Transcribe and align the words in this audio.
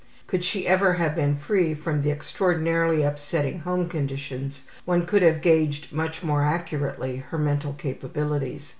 Could 0.25 0.43
she 0.43 0.67
ever 0.67 0.93
have 0.93 1.15
been 1.15 1.35
free 1.35 1.75
from 1.75 2.01
the 2.01 2.09
extraordinarily 2.09 3.03
upsetting 3.03 3.59
home 3.59 3.87
conditions 3.87 4.63
one 4.83 5.05
could 5.05 5.21
have 5.21 5.41
gauged 5.43 5.93
much 5.93 6.23
more 6.23 6.43
accurately 6.43 7.17
her 7.17 7.37
mental 7.37 7.73
capabilities. 7.73 8.69